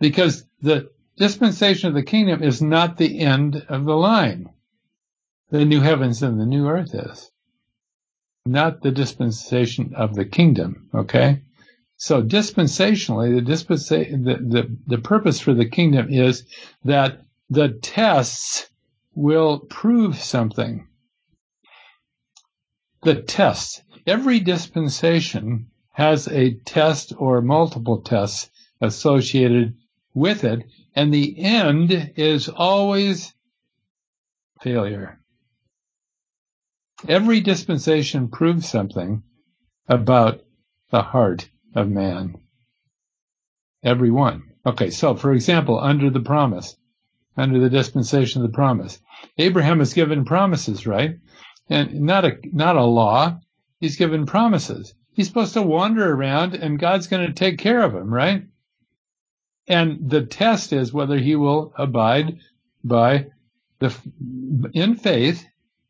[0.01, 4.51] Because the dispensation of the kingdom is not the end of the line.
[5.51, 7.31] The new heavens and the new earth is.
[8.45, 11.43] Not the dispensation of the kingdom, okay?
[11.97, 16.45] So dispensationally, the, dispensa- the, the, the purpose for the kingdom is
[16.85, 18.69] that the tests
[19.15, 20.87] will prove something.
[23.03, 23.83] The tests.
[24.07, 29.77] Every dispensation has a test or multiple tests associated
[30.15, 30.65] with it,
[30.95, 33.35] and the end is always
[34.61, 35.19] failure.
[37.09, 39.23] Every dispensation proves something
[39.89, 40.43] about
[40.91, 42.37] the heart of man.
[43.83, 44.45] Every one.
[44.65, 46.77] Okay, so for example, under the promise,
[47.37, 49.01] under the dispensation of the promise,
[49.37, 51.19] Abraham is given promises, right?
[51.69, 53.41] And not a not a law.
[53.81, 54.95] He's given promises.
[55.13, 58.45] He's supposed to wander around and God's going to take care of him, right?
[59.69, 62.39] And the test is whether he will abide
[62.85, 63.27] by
[63.79, 63.95] the
[64.73, 65.47] in faith,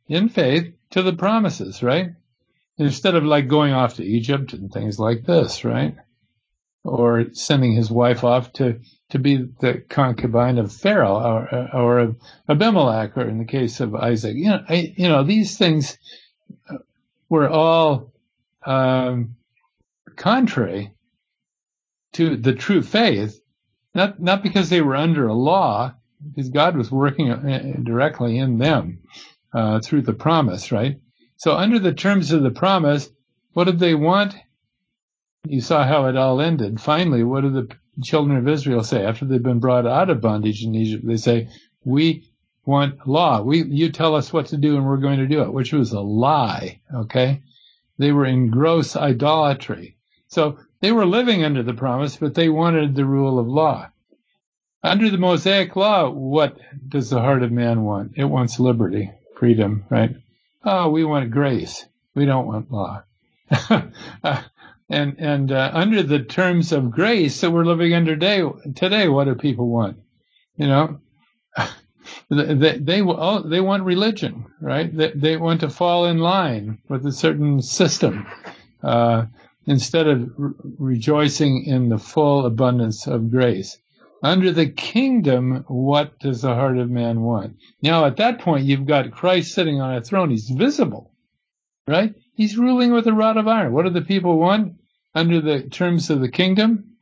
[0.09, 2.11] in faith to the promises, right?
[2.79, 5.95] Instead of like going off to Egypt and things like this, right?
[6.85, 12.17] Or sending his wife off to, to be the concubine of Pharaoh or, or
[12.49, 14.37] Abimelech, or in the case of Isaac.
[14.37, 15.99] You know, I, you know, these things
[17.29, 18.13] were all
[18.65, 19.37] um,
[20.17, 20.93] contrary
[22.15, 23.41] to the true faith,
[23.95, 25.95] not not because they were under a law,
[26.29, 29.01] because God was working uh, directly in them
[29.53, 31.01] uh, through the promise, right?
[31.37, 33.09] So under the terms of the promise,
[33.53, 34.35] what did they want?
[35.47, 36.81] You saw how it all ended.
[36.81, 37.69] Finally, what did the
[38.03, 41.07] children of Israel say after they've been brought out of bondage in Egypt?
[41.07, 41.49] They say,
[41.85, 42.29] "We
[42.67, 43.41] want law.
[43.41, 45.93] We you tell us what to do, and we're going to do it," which was
[45.93, 46.81] a lie.
[46.93, 47.41] Okay,
[47.97, 49.97] they were in gross idolatry.
[50.29, 53.89] So they were living under the promise, but they wanted the rule of law.
[54.83, 58.13] Under the Mosaic law, what does the heart of man want?
[58.17, 60.15] It wants liberty, freedom, right?
[60.65, 61.87] Oh, we want grace.
[62.15, 63.03] We don't want law.
[64.89, 68.43] and and uh, under the terms of grace that we're living under day,
[68.75, 69.99] today, what do people want?
[70.57, 71.01] You know,
[72.29, 74.95] they they oh, they want religion, right?
[74.95, 78.27] They, they want to fall in line with a certain system
[78.83, 79.27] uh,
[79.67, 83.79] instead of re- rejoicing in the full abundance of grace.
[84.23, 87.59] Under the kingdom, what does the heart of man want?
[87.83, 90.31] Now, at that point, you've got Christ sitting on a throne.
[90.31, 91.13] He's visible,
[91.87, 92.15] right?
[92.35, 93.73] He's ruling with a rod of iron.
[93.73, 94.81] What do the people want
[95.15, 96.96] under the terms of the kingdom?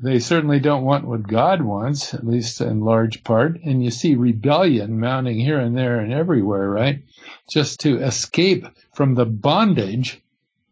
[0.00, 3.60] They certainly don't want what God wants, at least in large part.
[3.64, 7.02] And you see rebellion mounting here and there and everywhere, right?
[7.48, 10.22] Just to escape from the bondage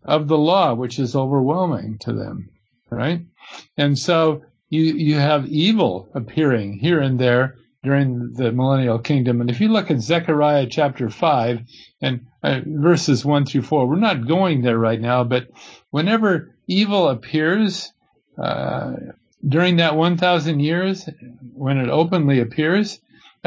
[0.04, 2.50] of the law, which is overwhelming to them,
[2.88, 3.22] right?
[3.76, 9.40] And so you, you have evil appearing here and there during the millennial kingdom.
[9.40, 11.60] And if you look at Zechariah chapter 5
[12.00, 15.48] and uh, verses 1 through 4, we're not going there right now, but
[15.90, 17.92] whenever evil appears,
[18.38, 18.94] uh,
[19.46, 21.08] during that 1,000 years,
[21.54, 23.00] when it openly appears,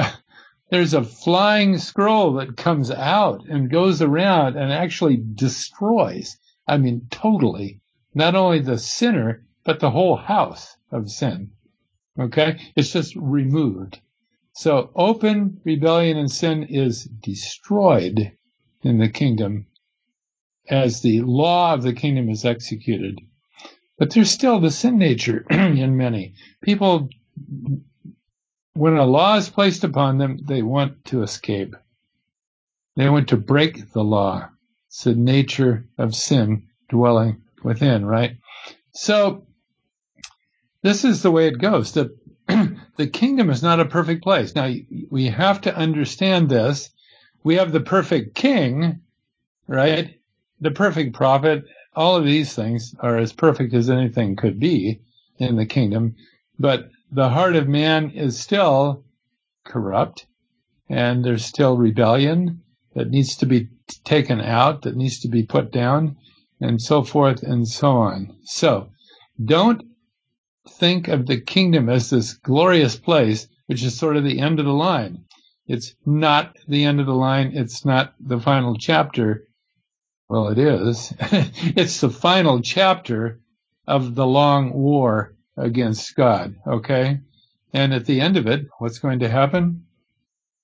[0.69, 7.07] there's a flying scroll that comes out and goes around and actually destroys, I mean,
[7.09, 7.81] totally,
[8.13, 11.51] not only the sinner, but the whole house of sin.
[12.17, 12.59] Okay?
[12.75, 13.99] It's just removed.
[14.53, 18.33] So open rebellion and sin is destroyed
[18.81, 19.67] in the kingdom
[20.69, 23.19] as the law of the kingdom is executed.
[23.99, 26.33] But there's still the sin nature in many.
[26.61, 27.09] People,
[28.73, 31.75] when a law is placed upon them, they want to escape.
[32.95, 34.49] They want to break the law.
[34.87, 38.37] It's the nature of sin dwelling within, right?
[38.93, 39.45] So,
[40.81, 41.91] this is the way it goes.
[41.91, 42.15] The,
[42.95, 44.55] the kingdom is not a perfect place.
[44.55, 44.73] Now,
[45.09, 46.89] we have to understand this.
[47.43, 49.01] We have the perfect king,
[49.67, 50.19] right?
[50.61, 51.65] The perfect prophet
[51.99, 55.01] all of these things are as perfect as anything could be
[55.37, 56.15] in the kingdom,
[56.57, 59.03] but the heart of man is still
[59.65, 60.25] corrupt
[60.87, 62.61] and there's still rebellion
[62.95, 63.67] that needs to be
[64.05, 66.15] taken out, that needs to be put down,
[66.61, 68.33] and so forth and so on.
[68.45, 68.91] So
[69.43, 69.83] don't
[70.69, 74.65] think of the kingdom as this glorious place, which is sort of the end of
[74.65, 75.25] the line.
[75.67, 77.51] It's not the end of the line.
[77.53, 79.48] It's not the final chapter.
[80.29, 81.11] Well, it is.
[81.19, 83.41] it's the final chapter
[83.87, 87.19] of the long war against God, okay?
[87.73, 89.85] And at the end of it, what's going to happen?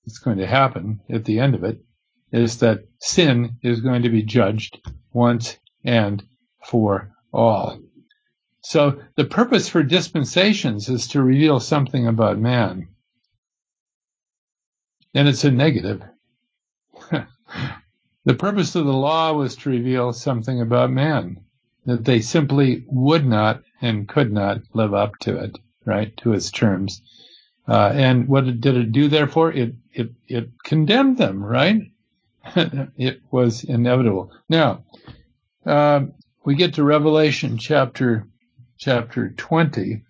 [0.04, 1.80] What's going to happen at the end of it
[2.30, 4.78] is that sin is going to be judged
[5.12, 6.24] once and
[6.64, 7.80] for all.
[8.60, 12.88] So the purpose for dispensations is to reveal something about man.
[15.12, 16.02] And it's a negative.
[18.26, 21.38] The purpose of the law was to reveal something about man,
[21.84, 26.50] that they simply would not and could not live up to it, right, to its
[26.50, 27.02] terms.
[27.68, 29.52] Uh, and what did it do therefore?
[29.52, 31.82] It, it, it condemned them, right?
[32.56, 34.32] it was inevitable.
[34.48, 34.82] Now,
[35.64, 36.12] um,
[36.44, 38.26] we get to Revelation chapter,
[38.76, 40.02] chapter 20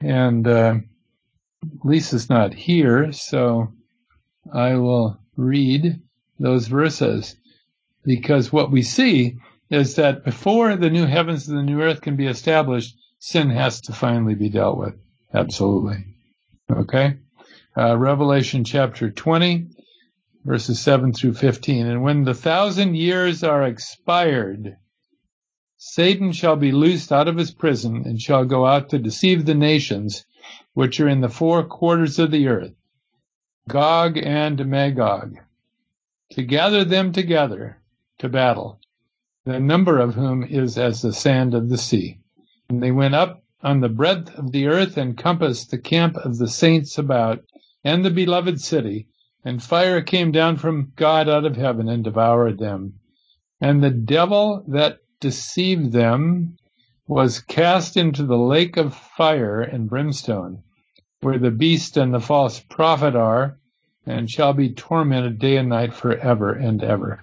[0.00, 0.74] and, uh,
[1.82, 3.72] Lisa's not here, so
[4.54, 6.00] I will read
[6.38, 7.34] those verses
[8.04, 9.38] because what we see
[9.70, 13.80] is that before the new heavens and the new earth can be established, sin has
[13.82, 14.94] to finally be dealt with.
[15.34, 16.04] Absolutely.
[16.70, 17.16] Okay?
[17.76, 19.68] Uh, Revelation chapter 20,
[20.44, 21.86] verses 7 through 15.
[21.86, 24.76] And when the thousand years are expired,
[25.76, 29.54] Satan shall be loosed out of his prison and shall go out to deceive the
[29.54, 30.24] nations
[30.72, 32.74] which are in the four quarters of the earth,
[33.68, 35.36] Gog and Magog,
[36.30, 37.80] to gather them together
[38.18, 38.80] to battle,
[39.44, 42.18] the number of whom is as the sand of the sea.
[42.68, 46.38] And they went up on the breadth of the earth and compassed the camp of
[46.38, 47.44] the saints about,
[47.82, 49.08] and the beloved city,
[49.44, 52.94] and fire came down from God out of heaven and devoured them.
[53.60, 56.56] And the devil that deceived them
[57.06, 60.62] was cast into the lake of fire and brimstone,
[61.20, 63.58] where the beast and the false prophet are,
[64.06, 67.22] and shall be tormented day and night forever and ever.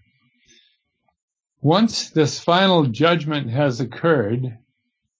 [1.63, 4.57] Once this final judgment has occurred,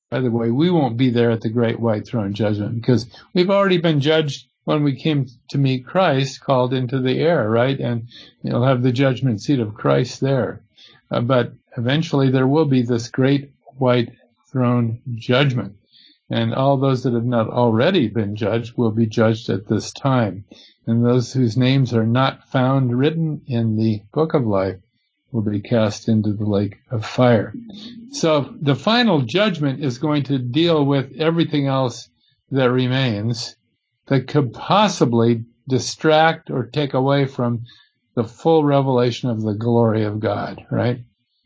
[0.10, 3.52] by the way, we won't be there at the great white throne judgment because we've
[3.52, 7.80] already been judged when we came to meet Christ, called into the air, right?
[7.80, 8.08] And
[8.42, 10.64] you'll have the judgment seat of Christ there.
[11.12, 14.12] Uh, but eventually there will be this great white
[14.52, 15.76] throne judgment.
[16.32, 20.46] And all those that have not already been judged will be judged at this time.
[20.88, 24.78] And those whose names are not found written in the book of life
[25.32, 27.54] will be cast into the lake of fire.
[28.12, 32.10] So the final judgment is going to deal with everything else
[32.52, 33.56] that remains
[34.08, 37.64] that could possibly distract or take away from
[38.16, 41.00] the full revelation of the glory of God, right?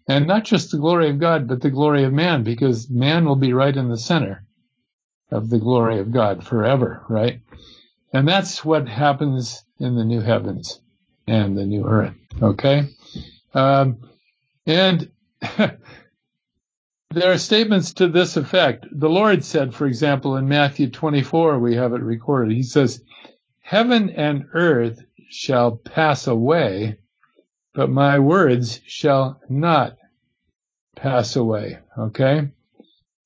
[0.07, 3.35] And not just the glory of God, but the glory of man, because man will
[3.35, 4.45] be right in the center
[5.31, 7.41] of the glory of God forever, right?
[8.13, 10.79] And that's what happens in the new heavens
[11.27, 12.87] and the new earth, okay?
[13.55, 13.99] Um,
[14.67, 15.09] and
[17.11, 18.85] there are statements to this effect.
[18.91, 22.55] The Lord said, for example, in Matthew 24, we have it recorded.
[22.55, 23.01] He says,
[23.61, 26.97] Heaven and earth shall pass away,
[27.73, 29.97] but my words shall not
[30.95, 31.79] pass away.
[31.97, 32.49] Okay?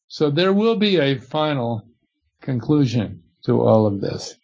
[0.08, 1.84] So there will be a final
[2.42, 4.36] conclusion to all of this.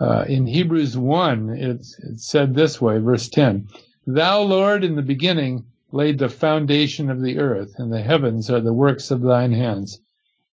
[0.00, 3.68] Uh, in Hebrews 1, it's, it's said this way, verse 10,
[4.12, 8.60] Thou, Lord, in the beginning laid the foundation of the earth, and the heavens are
[8.60, 10.00] the works of thine hands.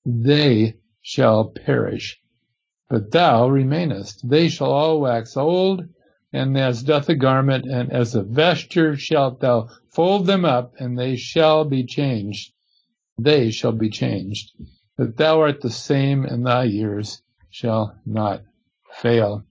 [0.06, 2.22] They shall perish,
[2.88, 4.30] but thou remainest.
[4.30, 5.90] They shall all wax old,
[6.32, 11.00] and as doth a garment, and as a vesture shalt thou fold them up, and
[11.00, 12.54] they shall be changed.
[13.18, 14.52] They shall be changed.
[14.98, 18.44] But thou art the same, and thy years shall not
[19.02, 19.47] fail.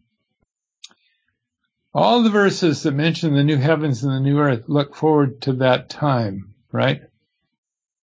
[1.96, 5.54] All the verses that mention the new heavens and the new earth look forward to
[5.54, 7.00] that time, right?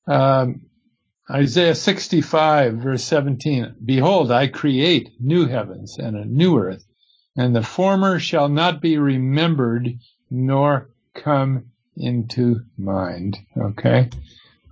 [0.07, 0.67] Um,
[1.29, 6.85] Isaiah 65 verse 17, Behold, I create new heavens and a new earth,
[7.37, 9.99] and the former shall not be remembered
[10.31, 13.39] nor come into mind.
[13.61, 14.09] Okay.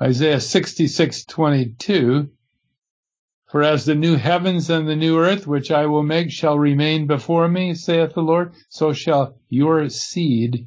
[0.00, 2.30] Isaiah 66, 22,
[3.50, 7.06] for as the new heavens and the new earth which I will make shall remain
[7.06, 10.66] before me, saith the Lord, so shall your seed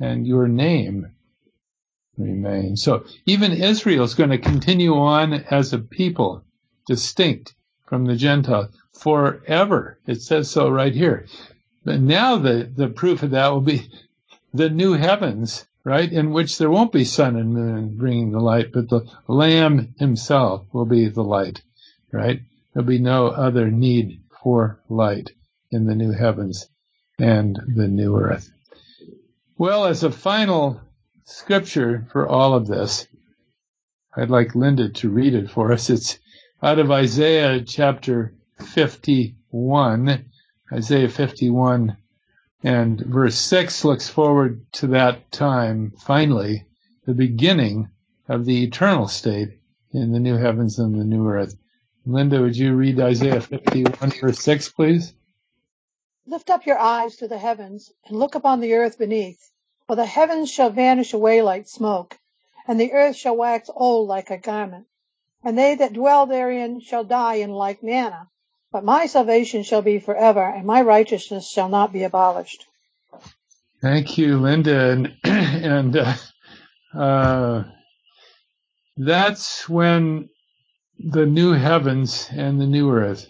[0.00, 1.12] and your name
[2.16, 2.76] remain.
[2.76, 6.42] So even Israel is going to continue on as a people,
[6.86, 7.54] distinct
[7.86, 9.98] from the Gentiles forever.
[10.06, 11.26] It says so right here.
[11.84, 13.88] But now the, the proof of that will be
[14.54, 18.72] the new heavens, right, in which there won't be sun and moon bringing the light,
[18.72, 21.62] but the Lamb himself will be the light,
[22.12, 22.40] right?
[22.72, 25.30] There'll be no other need for light
[25.70, 26.68] in the new heavens
[27.18, 28.50] and the new earth.
[29.56, 30.80] Well, as a final
[31.24, 33.06] scripture for all of this,
[34.16, 35.88] I'd like Linda to read it for us.
[35.88, 36.18] It's
[36.62, 40.24] out of Isaiah chapter 51,
[40.72, 41.96] Isaiah 51
[42.64, 46.64] and verse 6 looks forward to that time, finally,
[47.06, 47.88] the beginning
[48.28, 49.58] of the eternal state
[49.92, 51.56] in the new heavens and the new earth.
[52.04, 55.14] Linda, would you read Isaiah 51 verse 6, please?
[56.26, 59.50] Lift up your eyes to the heavens and look upon the earth beneath.
[59.86, 62.18] For the heavens shall vanish away like smoke,
[62.66, 64.86] and the earth shall wax old like a garment.
[65.44, 68.28] And they that dwell therein shall die in like manner.
[68.70, 72.66] But my salvation shall be forever, and my righteousness shall not be abolished.
[73.80, 74.90] Thank you, Linda.
[74.92, 76.14] And, and uh,
[76.94, 77.64] uh,
[78.96, 80.30] that's when
[81.04, 83.26] the new heavens and the new earth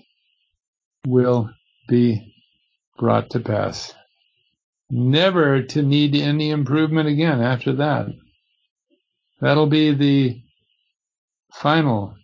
[1.07, 1.51] will
[1.89, 2.35] be
[2.99, 3.95] brought to pass.
[4.91, 8.07] Never to need any improvement again after that.
[9.41, 10.43] That'll be the
[11.53, 12.15] final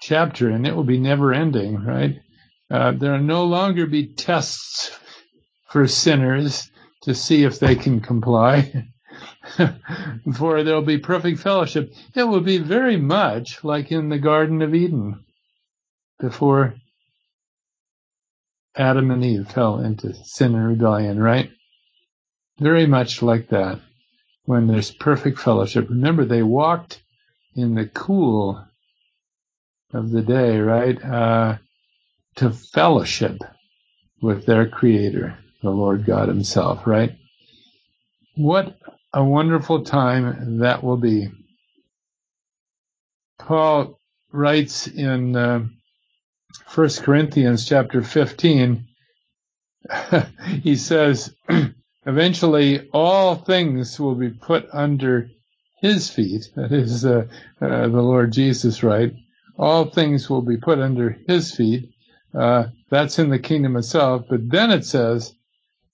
[0.00, 2.16] chapter and it will be never ending, right?
[2.70, 4.90] Uh, there will no longer be tests
[5.70, 6.70] for sinners
[7.02, 8.86] to see if they can comply.
[10.36, 11.92] For there will be perfect fellowship.
[12.14, 15.24] It will be very much like in the Garden of Eden
[16.20, 16.74] before
[18.76, 21.50] Adam and Eve fell into sin and rebellion, right?
[22.60, 23.80] Very much like that
[24.44, 25.88] when there's perfect fellowship.
[25.88, 27.02] Remember, they walked
[27.54, 28.64] in the cool
[29.92, 31.02] of the day, right?
[31.02, 31.56] Uh,
[32.36, 33.38] to fellowship
[34.22, 37.16] with their creator, the Lord God himself, right?
[38.36, 38.78] What
[39.12, 41.28] a wonderful time that will be.
[43.38, 43.98] Paul
[44.32, 45.66] writes in uh,
[46.74, 48.86] 1 Corinthians chapter 15,
[50.62, 51.34] he says,
[52.06, 55.30] eventually all things will be put under
[55.80, 56.50] his feet.
[56.56, 57.26] That is uh,
[57.60, 59.12] uh, the Lord Jesus, right?
[59.56, 61.90] All things will be put under his feet.
[62.38, 64.26] Uh, that's in the kingdom itself.
[64.28, 65.32] But then it says,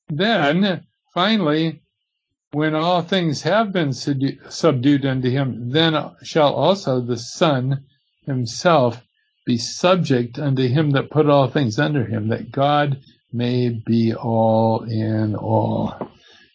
[0.09, 1.84] then finally,
[2.55, 7.85] when all things have been subdued unto him, then shall also the Son
[8.27, 9.03] himself
[9.45, 12.99] be subject unto him that put all things under him, that God
[13.33, 16.09] may be all in all.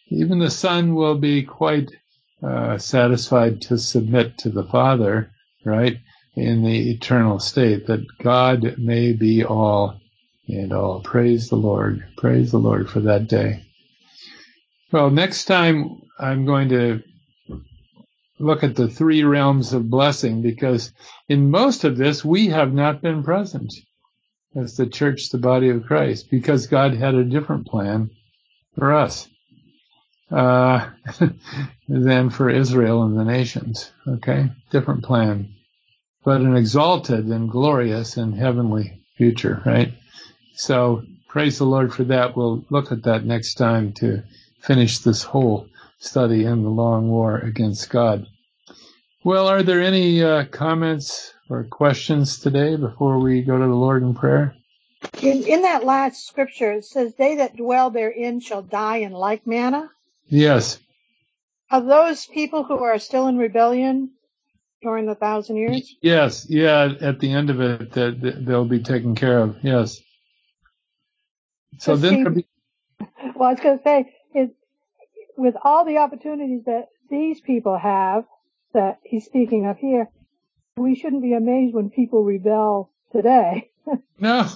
[0.08, 1.90] Even the Son will be quite
[2.42, 5.30] uh, satisfied to submit to the Father,
[5.64, 5.98] right,
[6.34, 10.00] in the eternal state, that God may be all
[10.48, 11.00] and all.
[11.02, 12.04] Praise the Lord.
[12.16, 13.62] Praise the Lord for that day.
[14.92, 17.02] Well, next time I'm going to
[18.40, 20.92] look at the three realms of blessing because
[21.28, 23.72] in most of this we have not been present
[24.56, 28.10] as the church, the body of Christ, because God had a different plan
[28.76, 29.28] for us
[30.32, 30.88] uh,
[31.88, 33.92] than for Israel and the nations.
[34.08, 35.54] Okay, different plan,
[36.24, 39.92] but an exalted and glorious and heavenly future, right?
[40.54, 42.36] So praise the Lord for that.
[42.36, 44.24] We'll look at that next time to
[44.60, 45.66] finish this whole
[45.98, 48.26] study in the long war against God.
[49.22, 54.02] Well, are there any uh, comments or questions today before we go to the Lord
[54.02, 54.54] in prayer?
[55.20, 59.46] In, in that last scripture, it says, They that dwell therein shall die in like
[59.46, 59.90] manner.
[60.26, 60.78] Yes.
[61.70, 64.10] Are those people who are still in rebellion
[64.82, 65.94] during the thousand years?
[66.02, 69.56] Yes, yeah, at the end of it, that they'll be taken care of.
[69.62, 70.00] Yes.
[71.78, 72.46] So then, be...
[73.34, 74.12] well, I was going to say,
[75.40, 78.24] with all the opportunities that these people have,
[78.74, 80.10] that he's speaking of here,
[80.76, 83.70] we shouldn't be amazed when people rebel today.
[84.18, 84.46] no,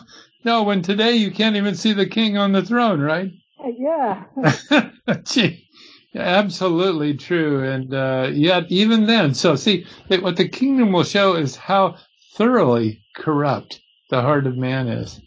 [0.44, 3.32] no, when today you can't even see the king on the throne, right?
[3.78, 4.24] Yeah.
[5.24, 5.66] Gee,
[6.14, 7.64] absolutely true.
[7.64, 11.96] And uh, yet, even then, so see, what the kingdom will show is how
[12.36, 13.80] thoroughly corrupt
[14.10, 15.18] the heart of man is.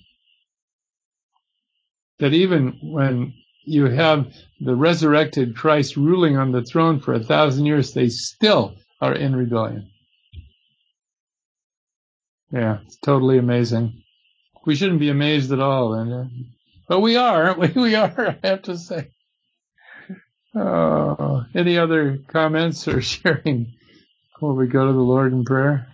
[2.19, 3.33] That even when
[3.67, 8.75] you have the resurrected Christ ruling on the throne for a thousand years, they still
[9.01, 9.89] are in rebellion.
[12.51, 14.03] Yeah, it's totally amazing.
[14.65, 16.23] We shouldn't be amazed at all, and uh,
[16.87, 17.81] but we are, aren't we?
[17.81, 19.11] We are, I have to say.
[20.55, 23.73] Oh, any other comments or sharing
[24.33, 25.87] before we go to the Lord in prayer?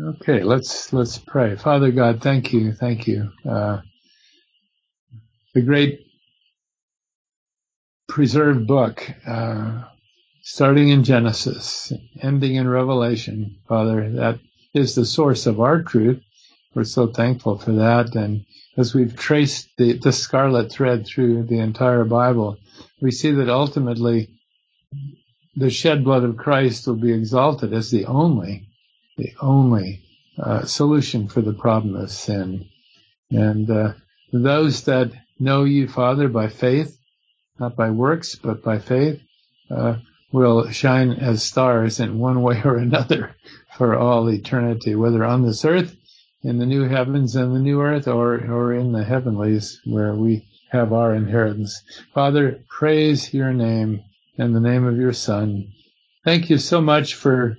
[0.00, 1.54] Okay, let's let's pray.
[1.56, 3.30] Father God, thank you, thank you.
[3.48, 3.80] Uh,
[5.54, 6.00] the great
[8.08, 9.84] preserved book, uh,
[10.42, 14.40] starting in Genesis, ending in Revelation, Father, that
[14.74, 16.20] is the source of our truth.
[16.74, 18.16] We're so thankful for that.
[18.16, 18.44] And
[18.76, 22.56] as we've traced the, the scarlet thread through the entire Bible,
[23.00, 24.30] we see that ultimately
[25.54, 28.68] the shed blood of Christ will be exalted as the only,
[29.16, 30.02] the only
[30.38, 32.68] uh, solution for the problem of sin.
[33.30, 33.92] And uh,
[34.32, 36.98] those that know you, Father, by faith,
[37.58, 39.20] not by works, but by faith,
[39.70, 39.96] uh,
[40.32, 43.36] will shine as stars in one way or another
[43.76, 45.96] for all eternity, whether on this earth,
[46.42, 50.46] in the new heavens and the new earth, or, or in the heavenlies where we
[50.70, 51.82] have our inheritance.
[52.12, 54.02] Father, praise your name
[54.36, 55.72] and the name of your Son.
[56.24, 57.56] Thank you so much for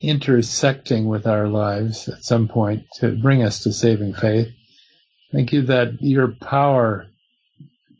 [0.00, 4.48] intersecting with our lives at some point to bring us to saving faith.
[5.32, 7.06] Thank you that your power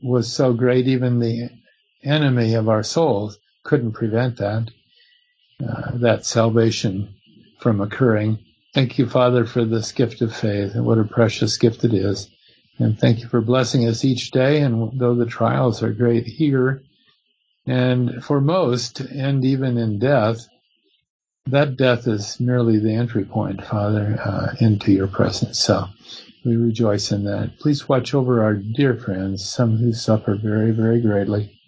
[0.03, 1.51] was so great, even the
[2.03, 4.71] enemy of our souls couldn't prevent that,
[5.63, 7.15] uh, that salvation
[7.61, 8.39] from occurring.
[8.73, 12.29] Thank you, Father, for this gift of faith and what a precious gift it is.
[12.79, 14.63] And thank you for blessing us each day.
[14.63, 16.83] And though the trials are great here,
[17.67, 20.49] and for most, and even in death,
[21.47, 25.59] that death is merely the entry point, Father, uh, into your presence.
[25.59, 25.87] So
[26.45, 27.59] we rejoice in that.
[27.59, 31.59] Please watch over our dear friends, some who suffer very, very greatly.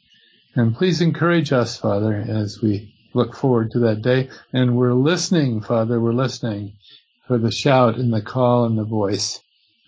[0.54, 4.28] And please encourage us, Father, as we look forward to that day.
[4.52, 6.74] And we're listening, Father, we're listening
[7.26, 9.40] for the shout and the call and the voice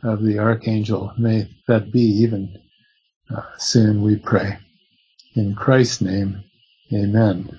[0.02, 1.12] of the archangel.
[1.18, 2.58] May that be even
[3.34, 4.58] uh, soon, we pray.
[5.34, 6.44] In Christ's name,
[6.92, 7.58] amen.